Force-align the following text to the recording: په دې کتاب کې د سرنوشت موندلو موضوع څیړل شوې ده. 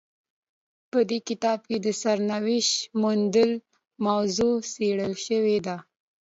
په 0.91 0.99
دې 1.09 1.19
کتاب 1.29 1.59
کې 1.69 1.77
د 1.85 1.87
سرنوشت 2.01 2.75
موندلو 3.01 3.63
موضوع 4.07 4.55
څیړل 4.73 5.13
شوې 5.25 5.57
ده. 5.65 5.77